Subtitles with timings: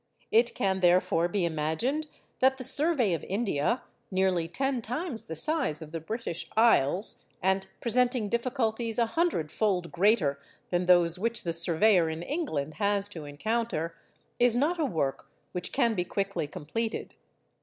[0.31, 2.07] It can, therefore, be imagined
[2.39, 8.27] that the survey of India—nearly ten times the size of the British Isles, and presenting
[8.27, 10.39] difficulties a hundredfold greater
[10.71, 15.93] than those which the surveyor in England has to encounter—is not a work which can
[15.93, 17.13] be quickly completed.